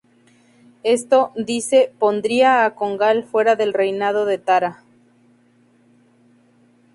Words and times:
Esto, 0.81 1.31
dice, 1.35 1.93
pondría 1.99 2.65
a 2.65 2.73
Congal 2.73 3.23
fuera 3.23 3.55
del 3.55 3.71
reinado 3.71 4.25
de 4.25 4.39
Tara. 4.39 4.83